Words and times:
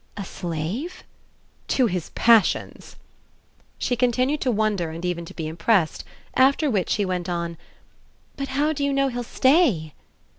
"A 0.17 0.25
slave?" 0.25 1.03
"To 1.67 1.85
his 1.85 2.09
passions." 2.15 2.95
She 3.77 3.95
continued 3.95 4.41
to 4.41 4.49
wonder 4.49 4.89
and 4.89 5.05
even 5.05 5.25
to 5.25 5.33
be 5.35 5.47
impressed; 5.47 6.03
after 6.33 6.71
which 6.71 6.89
she 6.89 7.05
went 7.05 7.29
on: 7.29 7.55
"But 8.35 8.47
how 8.57 8.73
do 8.73 8.83
you 8.83 8.93
know 8.93 9.09
he'll 9.09 9.21
stay?" 9.21 9.93